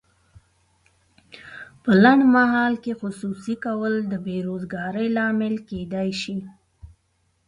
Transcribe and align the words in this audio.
په 1.83 1.91
لنډمهال 2.03 2.73
کې 2.83 2.91
خصوصي 3.01 3.55
کول 3.65 3.93
د 4.11 4.13
بې 4.25 4.37
روزګارۍ 4.47 5.07
لامل 5.17 5.55
کیدای 5.69 6.09
شي. 6.21 6.37